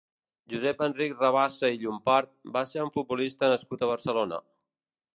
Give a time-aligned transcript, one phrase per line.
[0.53, 4.43] Josep Enric Rabassa i Llompart va ser un futbolista nascut a Barcelona.